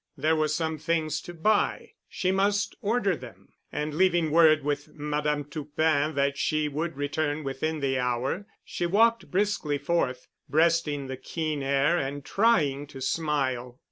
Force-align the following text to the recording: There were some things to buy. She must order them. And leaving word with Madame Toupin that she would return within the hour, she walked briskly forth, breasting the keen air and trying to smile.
There 0.17 0.35
were 0.35 0.47
some 0.47 0.79
things 0.79 1.21
to 1.21 1.33
buy. 1.35 1.91
She 2.09 2.31
must 2.31 2.75
order 2.81 3.15
them. 3.15 3.49
And 3.71 3.93
leaving 3.93 4.31
word 4.31 4.63
with 4.63 4.87
Madame 4.95 5.43
Toupin 5.43 6.15
that 6.15 6.39
she 6.39 6.67
would 6.67 6.97
return 6.97 7.43
within 7.43 7.81
the 7.81 7.99
hour, 7.99 8.47
she 8.65 8.87
walked 8.87 9.29
briskly 9.29 9.77
forth, 9.77 10.25
breasting 10.49 11.05
the 11.05 11.17
keen 11.17 11.61
air 11.61 11.99
and 11.99 12.25
trying 12.25 12.87
to 12.87 12.99
smile. 12.99 13.79